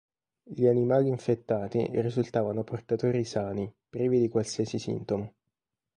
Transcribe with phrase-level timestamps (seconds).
[0.41, 5.35] Gli animali infettati risultavano portatori sani, privi di qualsiasi sintomo.